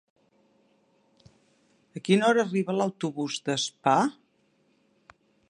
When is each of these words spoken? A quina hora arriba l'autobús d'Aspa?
A 1.99 2.03
quina 2.09 2.27
hora 2.31 2.47
arriba 2.47 2.75
l'autobús 2.79 3.37
d'Aspa? 3.51 3.95